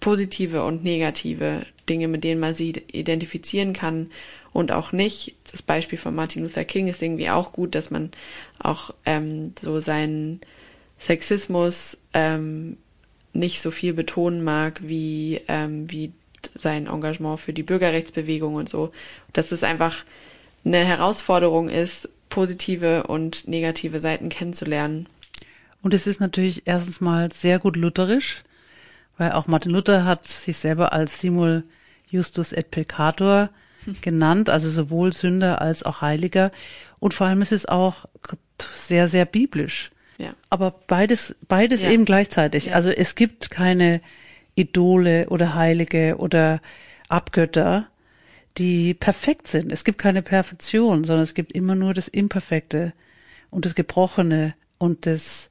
[0.00, 4.10] positive und negative Dinge, mit denen man sie identifizieren kann
[4.52, 5.34] und auch nicht.
[5.50, 8.10] Das Beispiel von Martin Luther King ist irgendwie auch gut, dass man
[8.58, 10.40] auch ähm, so seinen
[10.98, 12.76] Sexismus ähm,
[13.32, 16.12] nicht so viel betonen mag wie, ähm, wie
[16.54, 18.92] sein Engagement für die Bürgerrechtsbewegung und so,
[19.32, 20.04] dass es einfach
[20.64, 25.06] eine Herausforderung ist, positive und negative Seiten kennenzulernen.
[25.82, 28.42] Und es ist natürlich erstens mal sehr gut lutherisch,
[29.16, 31.64] weil auch Martin Luther hat sich selber als Simul
[32.10, 33.50] Justus et Peccator
[34.02, 36.50] genannt, also sowohl Sünder als auch Heiliger.
[36.98, 38.06] Und vor allem ist es auch
[38.72, 39.90] sehr, sehr biblisch.
[40.18, 40.34] Ja.
[40.50, 41.90] Aber beides, beides ja.
[41.90, 42.66] eben gleichzeitig.
[42.66, 42.74] Ja.
[42.74, 44.00] Also es gibt keine
[44.58, 46.60] Idole oder Heilige oder
[47.08, 47.88] Abgötter,
[48.58, 49.72] die perfekt sind.
[49.72, 52.92] Es gibt keine Perfektion, sondern es gibt immer nur das Imperfekte
[53.50, 55.50] und das Gebrochene und das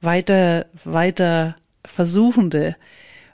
[0.00, 2.76] weiter, weiter Versuchende.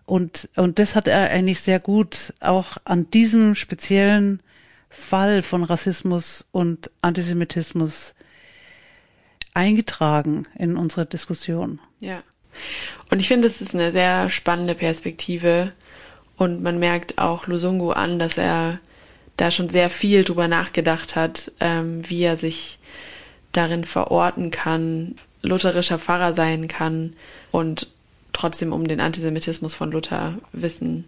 [0.05, 4.41] Und, und das hat er eigentlich sehr gut auch an diesem speziellen
[4.89, 8.15] Fall von Rassismus und Antisemitismus
[9.55, 11.81] eingetragen in unsere Diskussion.
[12.01, 12.23] Ja.
[13.11, 15.73] Und ich finde, es ist eine sehr spannende Perspektive.
[16.37, 18.81] Und man merkt auch Lusungu an, dass er
[19.37, 22.79] da schon sehr viel drüber nachgedacht hat, ähm, wie er sich
[23.53, 27.15] darin verorten kann, lutherischer Pfarrer sein kann
[27.53, 27.89] und
[28.33, 31.05] trotzdem um den Antisemitismus von Luther wissen.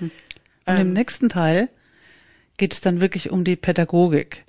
[0.00, 0.10] Und
[0.66, 1.68] ähm, im nächsten Teil
[2.56, 4.44] geht es dann wirklich um die Pädagogik.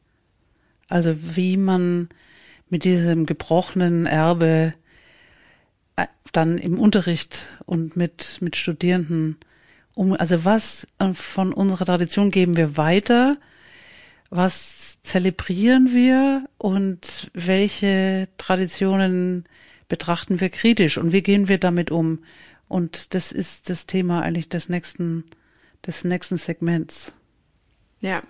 [0.89, 2.09] Also wie man
[2.69, 4.88] mit diesem gebrochenen Erbe äh,
[6.31, 9.37] dann im Unterricht und mit, mit Studierenden
[9.95, 13.37] um, also was äh, von unserer Tradition geben wir weiter,
[14.29, 19.45] was zelebrieren wir und welche Traditionen
[19.87, 22.19] betrachten wir kritisch und wie gehen wir damit um?
[22.67, 25.25] Und das ist das Thema eigentlich des nächsten,
[25.85, 27.13] des nächsten Segments.
[27.99, 28.21] Ja.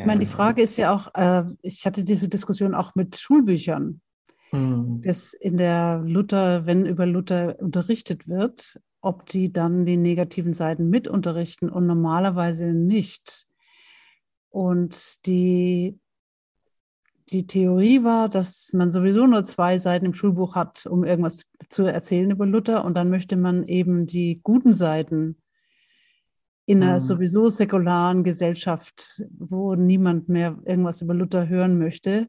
[0.00, 4.00] Ich meine, die Frage ist ja auch, äh, ich hatte diese Diskussion auch mit Schulbüchern,
[4.52, 5.02] mhm.
[5.02, 10.90] dass in der Luther, wenn über Luther unterrichtet wird, ob die dann die negativen Seiten
[10.90, 13.46] mit unterrichten und normalerweise nicht.
[14.50, 15.98] Und die,
[17.30, 21.84] die Theorie war, dass man sowieso nur zwei Seiten im Schulbuch hat, um irgendwas zu
[21.84, 22.84] erzählen über Luther.
[22.84, 25.36] Und dann möchte man eben die guten Seiten
[26.70, 27.00] in einer mhm.
[27.00, 32.28] sowieso säkularen Gesellschaft, wo niemand mehr irgendwas über Luther hören möchte,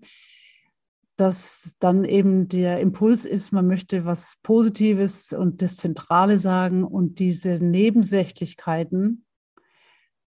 [1.15, 7.19] dass dann eben der Impuls ist, man möchte was Positives und das Zentrale sagen und
[7.19, 9.25] diese Nebensächlichkeiten,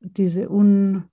[0.00, 1.04] diese un,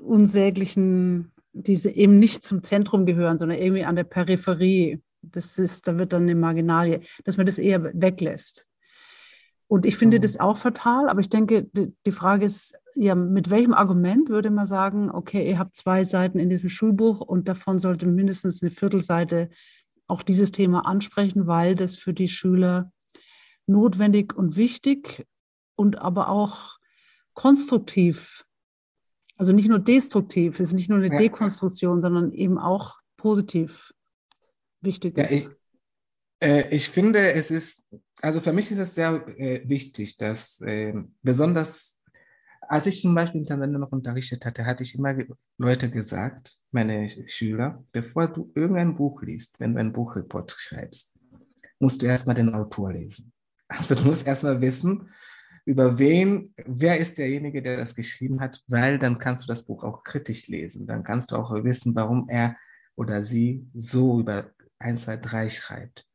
[0.00, 5.02] unsäglichen, diese eben nicht zum Zentrum gehören, sondern irgendwie an der Peripherie.
[5.20, 8.68] Das ist, da wird dann eine Marginalie, dass man das eher weglässt.
[9.68, 10.22] Und ich finde mhm.
[10.22, 14.66] das auch fatal, aber ich denke, die Frage ist, ja, mit welchem Argument würde man
[14.66, 19.50] sagen, okay, ihr habt zwei Seiten in diesem Schulbuch und davon sollte mindestens eine Viertelseite
[20.06, 22.92] auch dieses Thema ansprechen, weil das für die Schüler
[23.66, 25.26] notwendig und wichtig
[25.74, 26.78] und aber auch
[27.34, 28.44] konstruktiv,
[29.36, 31.18] also nicht nur destruktiv, es ist nicht nur eine ja.
[31.18, 33.92] Dekonstruktion, sondern eben auch positiv
[34.80, 35.30] wichtig ist.
[35.30, 35.56] Ja, ich,
[36.40, 37.84] äh, ich finde, es ist,
[38.22, 42.00] also für mich ist es sehr äh, wichtig, dass äh, besonders,
[42.60, 45.14] als ich zum Beispiel in Tansania noch unterrichtet hatte, hatte ich immer
[45.58, 51.18] Leute gesagt, meine Schüler, bevor du irgendein Buch liest, wenn du ein Buchreport schreibst,
[51.78, 53.32] musst du erstmal den Autor lesen.
[53.68, 55.10] Also du musst erstmal wissen,
[55.64, 59.82] über wen, wer ist derjenige, der das geschrieben hat, weil dann kannst du das Buch
[59.82, 60.86] auch kritisch lesen.
[60.86, 62.56] Dann kannst du auch wissen, warum er
[62.94, 66.06] oder sie so über 1, 2, 3 schreibt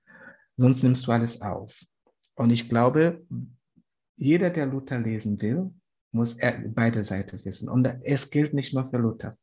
[0.57, 1.83] sonst nimmst du alles auf.
[2.35, 3.25] Und ich glaube,
[4.15, 5.71] jeder, der Luther lesen will,
[6.11, 6.37] muss
[6.67, 7.69] beide Seiten wissen.
[7.69, 9.37] Und es gilt nicht nur für Luther.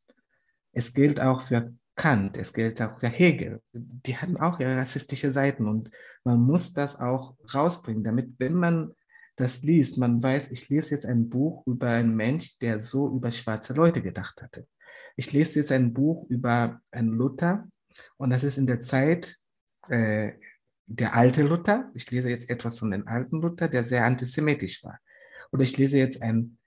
[0.73, 3.61] Es gilt auch für Kant, es gilt auch für Hegel.
[3.73, 5.91] Die hatten auch ihre rassistische Seiten und
[6.25, 8.95] man muss das auch rausbringen, damit, wenn man
[9.35, 13.31] das liest, man weiß, ich lese jetzt ein Buch über einen Mensch, der so über
[13.31, 14.67] schwarze Leute gedacht hatte.
[15.17, 17.69] Ich lese jetzt ein Buch über einen Luther
[18.17, 19.37] und das ist in der Zeit,
[19.89, 20.33] äh,
[20.89, 24.99] der alte Luther, ich lese jetzt etwas von den alten Luther, der sehr antisemitisch war.
[25.53, 26.59] Oder ich lese jetzt einen,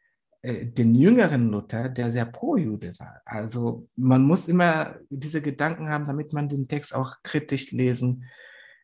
[0.43, 3.21] äh, den jüngeren Luther, der sehr pro-Jude war.
[3.25, 8.25] Also man muss immer diese Gedanken haben, damit man den Text auch kritisch lesen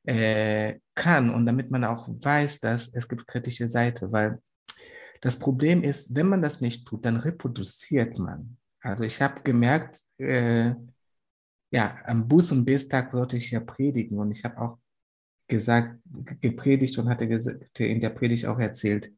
[0.04, 4.42] äh, kann und damit man auch weiß, dass es gibt kritische Seite, weil
[5.22, 8.58] das Problem ist, wenn man das nicht tut, dann reproduziert man.
[8.82, 10.74] Also ich habe gemerkt, äh,
[11.70, 14.80] ja, am Buß- und Bestag wollte ich ja predigen und ich habe auch
[15.48, 16.00] gesagt,
[16.42, 17.26] gepredigt und hatte
[17.84, 19.12] in der Predigt auch erzählt,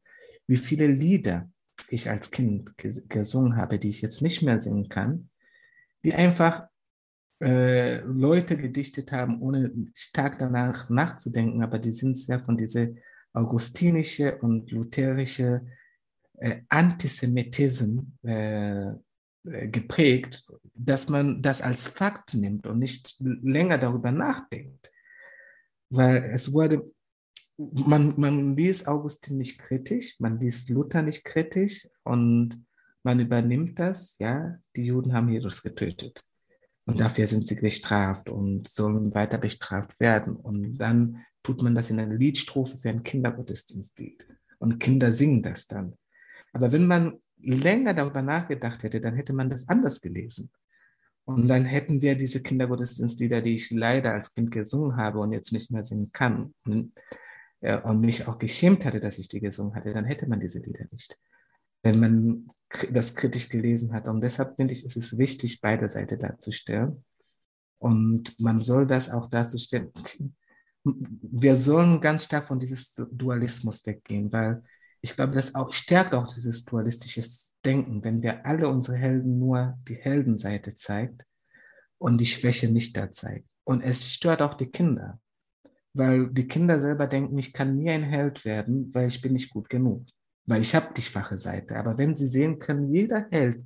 [0.47, 1.49] wie viele Lieder
[1.89, 5.29] ich als Kind gesungen habe, die ich jetzt nicht mehr singen kann,
[6.03, 6.67] die einfach
[7.41, 12.87] äh, Leute gedichtet haben, ohne stark danach nachzudenken, aber die sind sehr von dieser
[13.33, 15.65] augustinische und lutherische
[16.37, 24.11] äh, Antisemitismus äh, äh, geprägt, dass man das als Fakt nimmt und nicht länger darüber
[24.11, 24.91] nachdenkt
[25.89, 26.91] weil es wurde,
[27.57, 32.65] man, man liest Augustin nicht kritisch, man liest Luther nicht kritisch und
[33.03, 36.23] man übernimmt das, ja, die Juden haben Jesus getötet.
[36.85, 40.35] Und dafür sind sie bestraft und sollen weiter bestraft werden.
[40.35, 44.27] Und dann tut man das in einer Liedstrophe für ein Kindergottesdienstlied.
[44.57, 45.93] Und Kinder singen das dann.
[46.51, 50.49] Aber wenn man länger darüber nachgedacht hätte, dann hätte man das anders gelesen.
[51.29, 55.53] Und dann hätten wir diese Kindergottesdienstlieder, die ich leider als Kind gesungen habe und jetzt
[55.53, 56.91] nicht mehr singen kann und,
[57.61, 60.57] äh, und mich auch geschämt hatte, dass ich die gesungen hatte, dann hätte man diese
[60.57, 61.19] Lieder nicht.
[61.83, 62.49] Wenn man
[62.91, 64.07] das kritisch gelesen hat.
[64.07, 67.05] Und deshalb finde ich, ist es wichtig, beide Seiten darzustellen.
[67.77, 69.91] Und man soll das auch darzustellen.
[70.83, 74.63] Wir sollen ganz stark von dieses Dualismus weggehen, weil
[75.01, 77.21] ich glaube, das auch stärkt auch dieses dualistische
[77.65, 81.25] Denken, wenn wir alle unsere Helden nur die Heldenseite zeigt
[81.97, 83.47] und die Schwäche nicht da zeigt.
[83.65, 85.19] Und es stört auch die Kinder,
[85.93, 89.51] weil die Kinder selber denken, ich kann nie ein Held werden, weil ich bin nicht
[89.51, 90.07] gut genug,
[90.45, 91.75] weil ich habe die schwache Seite.
[91.75, 93.65] Aber wenn sie sehen können, jeder Held,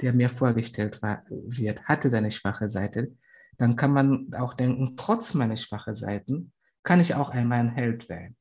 [0.00, 3.12] der mir vorgestellt war, wird, hatte seine schwache Seite,
[3.58, 8.08] dann kann man auch denken, trotz meiner schwachen Seiten kann ich auch einmal ein Held
[8.08, 8.36] werden.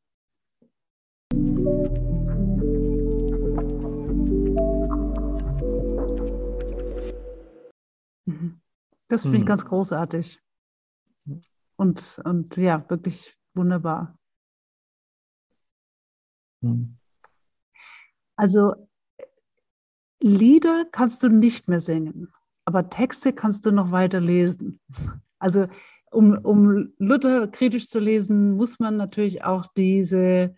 [9.12, 9.48] Das finde ich hm.
[9.48, 10.42] ganz großartig.
[11.76, 14.18] Und, und ja, wirklich wunderbar.
[16.62, 16.98] Hm.
[18.38, 18.88] Also
[20.24, 22.32] Lieder kannst du nicht mehr singen,
[22.64, 24.80] aber Texte kannst du noch weiter lesen.
[25.40, 25.68] Also
[26.12, 30.56] um, um Luther kritisch zu lesen, muss man natürlich auch diese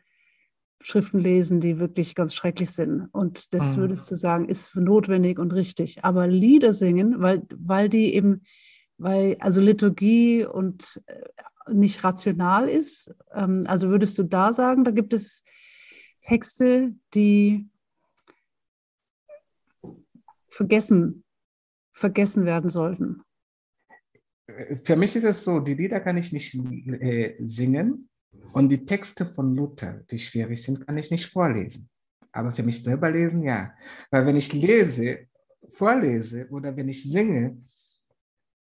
[0.84, 3.08] Schriften lesen, die wirklich ganz schrecklich sind.
[3.14, 3.82] Und das mhm.
[3.82, 6.04] würdest du sagen, ist notwendig und richtig.
[6.04, 8.42] Aber Lieder singen, weil, weil die eben,
[8.98, 14.92] weil also Liturgie und äh, nicht rational ist, ähm, also würdest du da sagen, da
[14.92, 15.46] gibt es
[16.22, 17.70] Texte, die
[20.50, 21.24] vergessen,
[21.94, 23.22] vergessen werden sollten.
[24.84, 28.10] Für mich ist es so, die Lieder kann ich nicht äh, singen,
[28.54, 31.90] und die Texte von Luther, die schwierig sind, kann ich nicht vorlesen.
[32.32, 33.74] Aber für mich selber lesen, ja.
[34.12, 35.28] Weil wenn ich lese,
[35.72, 37.58] vorlese oder wenn ich singe,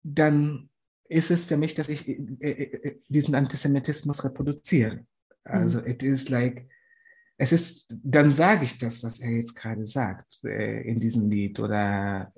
[0.04, 0.70] dann
[1.10, 5.06] ist es für mich, dass ich äh, äh, äh, diesen Antisemitismus reproduziere.
[5.44, 5.88] Also mhm.
[5.88, 6.68] it is like,
[7.38, 12.32] es ist, dann sage ich das, was er jetzt gerade sagt in diesem Lied oder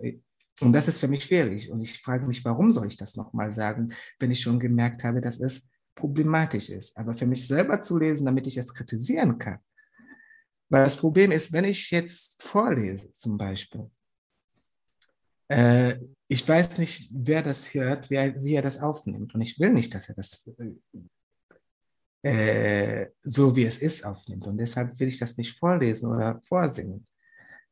[0.61, 1.69] und das ist für mich schwierig.
[1.71, 5.19] Und ich frage mich, warum soll ich das nochmal sagen, wenn ich schon gemerkt habe,
[5.19, 6.97] dass es problematisch ist.
[6.97, 9.59] Aber für mich selber zu lesen, damit ich es kritisieren kann.
[10.69, 13.89] Weil das Problem ist, wenn ich jetzt vorlese zum Beispiel,
[15.47, 19.35] äh, ich weiß nicht, wer das hört, wer, wie er das aufnimmt.
[19.35, 20.49] Und ich will nicht, dass er das
[22.23, 24.47] äh, so, wie es ist, aufnimmt.
[24.47, 27.05] Und deshalb will ich das nicht vorlesen oder vorsingen.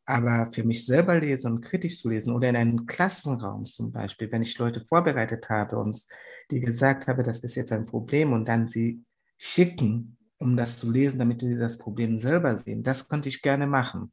[0.05, 4.31] Aber für mich selber lesen und kritisch zu lesen oder in einem Klassenraum zum Beispiel,
[4.31, 6.01] wenn ich Leute vorbereitet habe und
[6.49, 9.03] die gesagt habe, das ist jetzt ein Problem und dann sie
[9.37, 13.67] schicken, um das zu lesen, damit sie das Problem selber sehen, das könnte ich gerne
[13.67, 14.11] machen.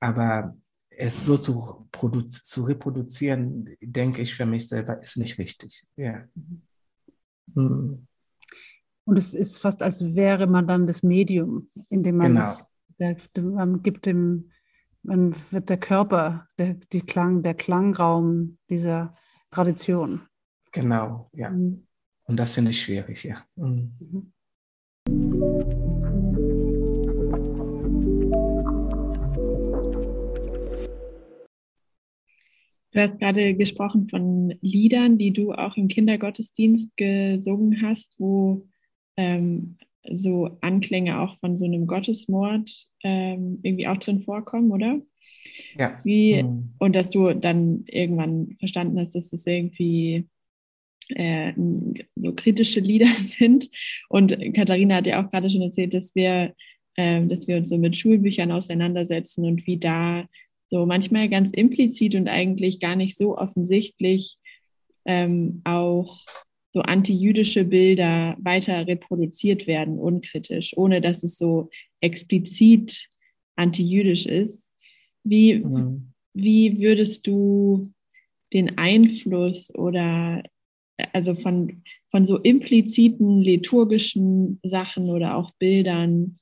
[0.00, 0.56] Aber
[0.90, 1.88] es so zu,
[2.28, 5.86] zu reproduzieren, denke ich für mich selber, ist nicht richtig.
[5.96, 6.24] Ja.
[7.54, 8.06] Mhm.
[9.04, 12.46] Und es ist fast, als wäre man dann das Medium, in dem man genau.
[12.46, 12.70] es,
[13.40, 14.50] man gibt dem
[15.08, 19.12] man wird der Körper, der, die Klang, der Klangraum dieser
[19.50, 20.20] Tradition.
[20.72, 21.50] Genau, ja.
[21.50, 21.86] Mhm.
[22.24, 23.42] Und das finde ich schwierig, ja.
[23.56, 24.32] Mhm.
[32.90, 38.66] Du hast gerade gesprochen von Liedern, die du auch im Kindergottesdienst gesungen hast, wo
[39.16, 39.78] ähm,
[40.10, 42.70] so Anklänge auch von so einem Gottesmord
[43.02, 45.00] ähm, irgendwie auch drin vorkommen, oder?
[45.76, 46.00] Ja.
[46.04, 46.74] Wie, mhm.
[46.78, 50.28] Und dass du dann irgendwann verstanden hast, dass das irgendwie
[51.10, 51.52] äh,
[52.16, 53.70] so kritische Lieder sind.
[54.08, 56.54] Und Katharina hat ja auch gerade schon erzählt, dass wir,
[56.96, 60.26] äh, dass wir uns so mit Schulbüchern auseinandersetzen und wie da
[60.68, 64.36] so manchmal ganz implizit und eigentlich gar nicht so offensichtlich
[65.06, 66.20] ähm, auch
[66.72, 73.08] so antijüdische Bilder weiter reproduziert werden, unkritisch, ohne dass es so explizit
[73.56, 74.74] antijüdisch ist.
[75.24, 76.12] Wie, mhm.
[76.34, 77.92] wie würdest du
[78.52, 80.42] den Einfluss oder
[81.12, 86.38] also von, von so impliziten liturgischen Sachen oder auch Bildern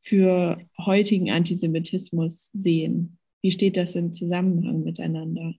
[0.00, 3.18] für heutigen Antisemitismus sehen?
[3.42, 5.54] Wie steht das im Zusammenhang miteinander?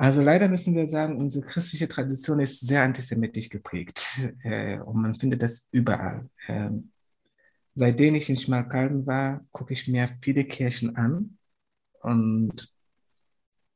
[0.00, 4.02] Also leider müssen wir sagen, unsere christliche Tradition ist sehr antisemitisch geprägt
[4.44, 6.30] äh, und man findet das überall.
[6.48, 6.90] Ähm,
[7.74, 11.36] seitdem ich in Schmalkalden war, gucke ich mir viele Kirchen an
[12.00, 12.72] und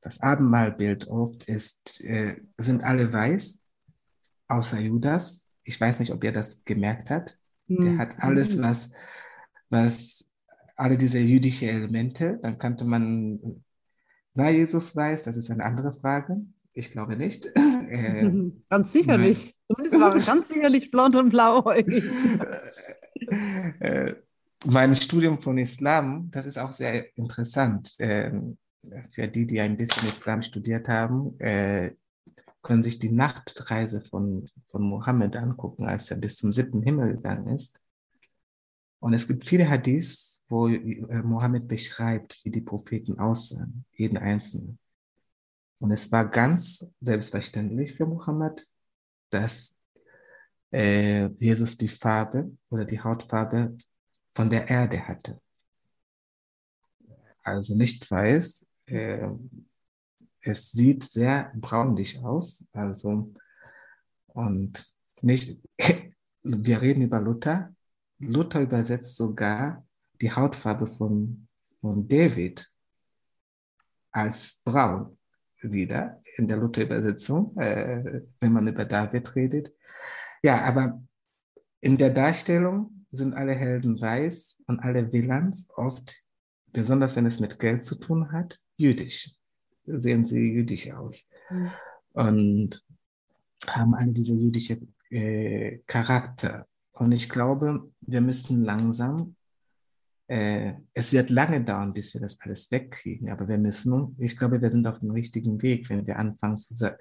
[0.00, 3.62] das Abendmahlbild oft ist, äh, sind alle weiß,
[4.48, 5.50] außer Judas.
[5.62, 7.38] Ich weiß nicht, ob ihr das gemerkt habt.
[7.66, 7.84] Mhm.
[7.84, 8.92] Der hat alles, was,
[9.68, 10.30] was
[10.74, 13.62] alle diese jüdischen Elemente, dann könnte man
[14.34, 16.36] war Jesus weiß, das ist eine andere Frage.
[16.72, 17.48] Ich glaube nicht.
[17.84, 18.30] Äh,
[18.70, 19.54] ganz sicherlich.
[19.68, 22.02] Zumindest war er ganz sicherlich blond und blauäugig.
[23.78, 24.14] äh,
[24.64, 27.94] mein Studium von Islam, das ist auch sehr interessant.
[27.98, 28.56] Ähm,
[29.12, 31.92] für die, die ein bisschen Islam studiert haben, äh,
[32.62, 37.54] können sich die Nachtreise von, von Mohammed angucken, als er bis zum siebten Himmel gegangen
[37.54, 37.78] ist.
[39.04, 44.78] Und es gibt viele Hadiths, wo äh, Mohammed beschreibt, wie die Propheten aussahen, jeden einzelnen.
[45.78, 48.66] Und es war ganz selbstverständlich für Mohammed,
[49.28, 49.78] dass
[50.72, 53.76] äh, Jesus die Farbe oder die Hautfarbe
[54.32, 55.38] von der Erde hatte.
[57.42, 58.66] Also nicht weiß.
[58.86, 59.28] Äh,
[60.40, 62.70] es sieht sehr braunlich aus.
[62.72, 63.34] Also,
[64.28, 65.60] und nicht,
[66.42, 67.74] wir reden über Luther.
[68.18, 69.86] Luther übersetzt sogar
[70.20, 71.48] die Hautfarbe von,
[71.80, 72.66] von David
[74.10, 75.18] als braun
[75.62, 79.72] wieder in der Luther-Übersetzung, äh, wenn man über David redet.
[80.42, 81.02] Ja, aber
[81.80, 86.16] in der Darstellung sind alle Helden weiß und alle Villans oft,
[86.72, 89.34] besonders wenn es mit Geld zu tun hat, jüdisch.
[89.86, 91.30] Sehen sie jüdisch aus.
[91.50, 91.70] Mhm.
[92.12, 92.86] Und
[93.66, 94.78] haben alle diese jüdische
[95.10, 96.66] äh, Charakter.
[96.94, 99.36] Und ich glaube, wir müssen langsam
[100.26, 104.60] äh, es wird lange dauern, bis wir das alles wegkriegen, aber wir müssen, ich glaube,
[104.60, 106.96] wir sind auf dem richtigen Weg, wenn wir anfangen zu, sa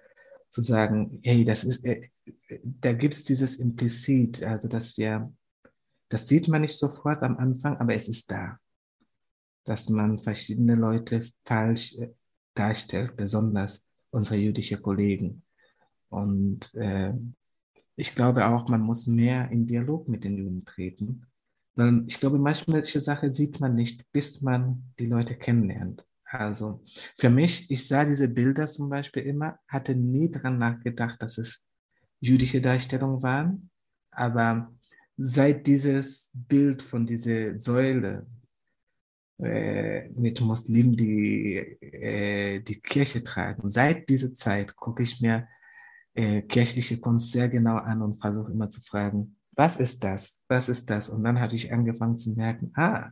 [0.50, 2.10] zu sagen, hey, das ist, äh,
[2.64, 5.34] da gibt es dieses Implizit, also dass wir,
[6.10, 8.60] das sieht man nicht sofort am Anfang, aber es ist da,
[9.64, 12.10] dass man verschiedene Leute falsch äh,
[12.54, 15.44] darstellt, besonders unsere jüdischen Kollegen.
[16.10, 17.14] Und äh,
[17.96, 21.26] ich glaube auch, man muss mehr in Dialog mit den Juden treten
[21.76, 26.06] weil ich glaube, manche Sachen sieht man nicht, bis man die Leute kennenlernt.
[26.26, 26.84] Also
[27.18, 31.68] für mich, ich sah diese Bilder zum Beispiel immer, hatte nie daran nachgedacht, dass es
[32.20, 33.70] jüdische Darstellungen waren.
[34.12, 34.72] Aber
[35.18, 38.26] seit dieses Bild von dieser Säule
[39.40, 45.48] äh, mit Muslimen, die äh, die Kirche tragen, seit dieser Zeit gucke ich mir
[46.16, 50.44] äh, kirchliche Kunst sehr genau an und versuche immer zu fragen, was ist das?
[50.48, 51.10] Was ist das?
[51.10, 53.12] Und dann hatte ich angefangen zu merken, ah,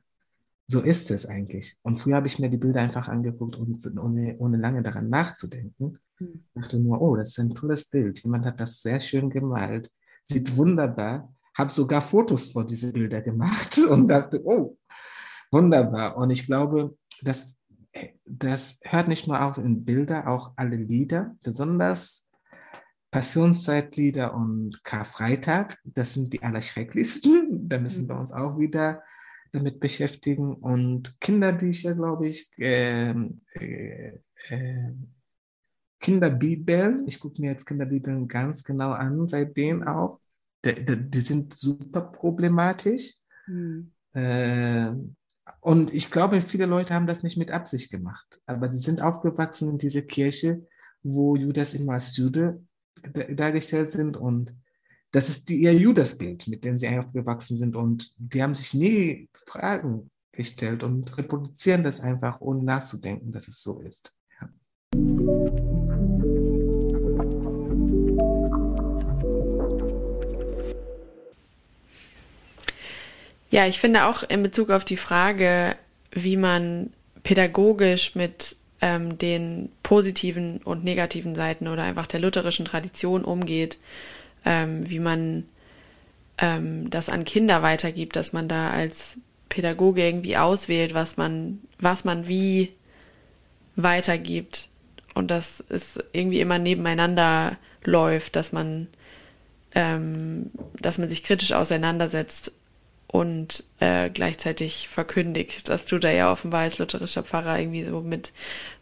[0.68, 1.78] so ist es eigentlich.
[1.84, 6.00] Und früher habe ich mir die Bilder einfach angeguckt, ohne, ohne lange daran nachzudenken.
[6.20, 6.46] Mhm.
[6.54, 8.24] dachte nur, oh, das ist ein tolles Bild.
[8.24, 9.92] Jemand hat das sehr schön gemalt.
[10.24, 11.34] Sieht wunderbar.
[11.58, 14.78] Habe sogar Fotos vor diese Bilder gemacht und dachte, oh,
[15.52, 16.16] wunderbar.
[16.16, 17.58] Und ich glaube, das,
[18.26, 22.31] das hört nicht nur auf in Bilder, auch alle Lieder, besonders
[23.12, 27.50] Passionszeitlieder und Karfreitag, das sind die allerschrecklichsten.
[27.72, 28.22] Da müssen wir mhm.
[28.22, 29.04] uns auch wieder
[29.52, 30.56] damit beschäftigen.
[30.56, 34.94] Und Kinderbücher, glaube ich, äh, äh, äh,
[36.00, 40.20] Kinderbibeln, ich gucke mir jetzt Kinderbibeln ganz genau an, seitdem auch.
[40.66, 43.16] Die, die, die sind super problematisch.
[43.48, 43.92] Mhm.
[45.62, 48.40] und ich glaube, viele Leute haben das nicht mit Absicht gemacht.
[48.46, 50.66] Aber sie sind aufgewachsen in dieser Kirche,
[51.04, 52.62] wo Judas immer Jude
[53.30, 54.56] dargestellt sind und
[55.12, 59.28] das ist die, ihr Judasbild, mit dem sie aufgewachsen sind und die haben sich nie
[59.46, 64.18] Fragen gestellt und reproduzieren das einfach, ohne nachzudenken, dass es so ist.
[64.40, 64.50] Ja.
[73.50, 75.76] Ja, ich finde auch in Bezug auf die Frage,
[76.12, 83.26] wie man pädagogisch mit ähm, den positiven und negativen Seiten oder einfach der lutherischen Tradition
[83.26, 83.78] umgeht,
[84.46, 85.44] ähm, wie man
[86.38, 89.18] ähm, das an Kinder weitergibt, dass man da als
[89.50, 92.72] Pädagoge irgendwie auswählt, was man, was man wie
[93.76, 94.70] weitergibt.
[95.14, 98.88] Und dass es irgendwie immer nebeneinander läuft, dass man,
[99.76, 102.54] ähm, dass man sich kritisch auseinandersetzt
[103.12, 105.68] und äh, gleichzeitig verkündigt.
[105.68, 108.32] Das tut er ja offenbar als lutherischer Pfarrer irgendwie so mit,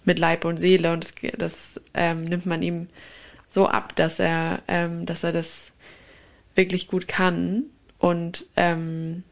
[0.05, 2.89] mit Leib und Seele und das, das ähm, nimmt man ihm
[3.49, 5.71] so ab, dass er, ähm, dass er das
[6.53, 7.63] wirklich gut kann.
[7.97, 9.23] Und ähm,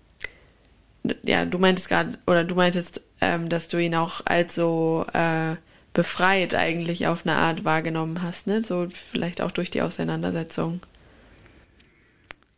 [1.21, 5.57] ja, du meintest gerade, oder du meintest, ähm, dass du ihn auch als so äh,
[5.93, 8.63] befreit eigentlich auf eine Art wahrgenommen hast, ne?
[8.63, 10.81] So vielleicht auch durch die Auseinandersetzung.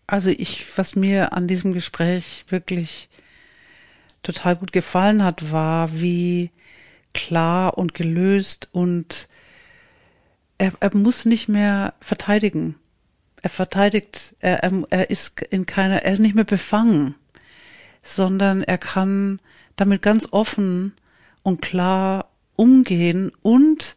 [0.10, 3.10] Also ich, was mir an diesem Gespräch wirklich
[4.24, 6.50] total gut gefallen hat, war, wie
[7.14, 9.28] klar und gelöst und
[10.58, 12.74] er, er muss nicht mehr verteidigen.
[13.44, 17.14] Er verteidigt, er, er, er ist in keiner, er ist nicht mehr befangen,
[18.02, 19.40] sondern er kann
[19.76, 20.94] damit ganz offen
[21.44, 23.96] und klar umgehen und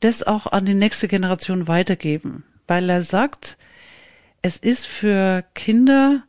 [0.00, 3.56] das auch an die nächste Generation weitergeben, weil er sagt,
[4.42, 6.24] es ist für Kinder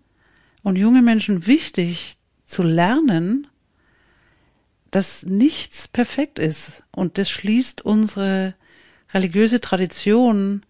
[0.61, 3.47] und junge Menschen wichtig zu lernen,
[4.91, 6.83] dass nichts perfekt ist.
[6.91, 8.53] Und das schließt unsere
[9.13, 10.63] religiöse Tradition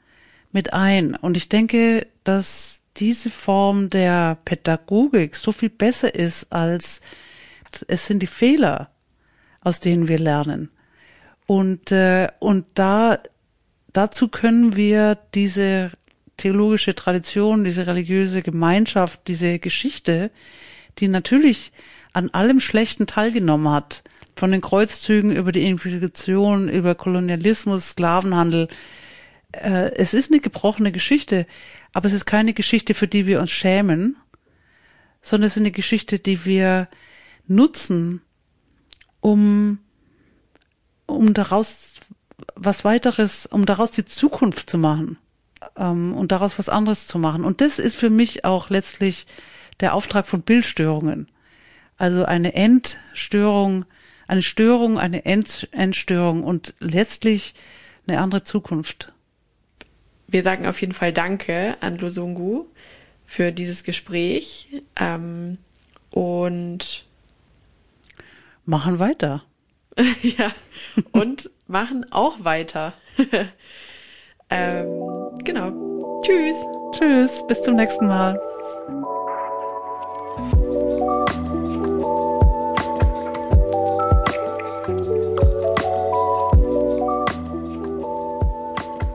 [0.53, 1.15] mit ein.
[1.15, 7.01] Und ich denke, dass diese Form der Pädagogik so viel besser ist als
[7.87, 8.91] es sind die Fehler,
[9.61, 10.69] aus denen wir lernen.
[11.47, 13.19] Und, äh, und da,
[13.91, 15.91] dazu können wir diese
[16.37, 20.31] theologische Tradition, diese religiöse Gemeinschaft, diese Geschichte,
[20.99, 21.71] die natürlich
[22.13, 24.03] an allem Schlechten teilgenommen hat,
[24.35, 28.67] von den Kreuzzügen über die Inquisition, über Kolonialismus, Sklavenhandel.
[29.51, 31.45] Äh, es ist eine gebrochene Geschichte,
[31.93, 34.17] aber es ist keine Geschichte, für die wir uns schämen,
[35.21, 36.87] sondern es ist eine Geschichte, die wir
[37.47, 38.21] nutzen,
[39.21, 39.79] um,
[41.05, 41.99] um daraus
[42.55, 45.17] was weiteres, um daraus die Zukunft zu machen
[45.77, 47.43] ähm, und daraus was anderes zu machen.
[47.43, 49.27] Und das ist für mich auch letztlich
[49.79, 51.27] der Auftrag von Bildstörungen.
[51.97, 53.85] Also eine Endstörung,
[54.27, 57.53] eine Störung, eine End Endstörung und letztlich
[58.07, 59.13] eine andere Zukunft.
[60.27, 62.65] Wir sagen auf jeden Fall Danke an Lusungu
[63.25, 65.57] für dieses Gespräch ähm,
[66.09, 67.05] und
[68.65, 69.43] machen weiter.
[70.21, 70.51] ja,
[71.11, 72.93] und machen auch weiter.
[74.49, 74.87] ähm,
[75.43, 75.71] genau.
[76.21, 76.63] Tschüss.
[76.91, 78.39] Tschüss, bis zum nächsten Mal.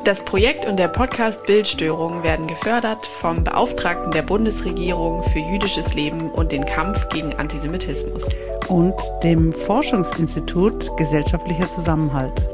[0.09, 6.31] Das Projekt und der Podcast Bildstörungen werden gefördert vom Beauftragten der Bundesregierung für jüdisches Leben
[6.31, 8.35] und den Kampf gegen Antisemitismus
[8.69, 12.49] und dem Forschungsinstitut Gesellschaftlicher Zusammenhalt.